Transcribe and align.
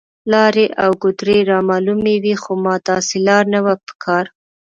لارې 0.31 0.65
او 0.83 0.91
ګودرې 1.01 1.39
رامعلومې 1.51 2.15
وې، 2.23 2.35
خو 2.43 2.51
ما 2.63 2.75
داسې 2.89 3.17
لار 3.27 3.43
نه 3.53 3.59
وه 3.65 3.75
په 3.85 3.93
کار. 4.03 4.25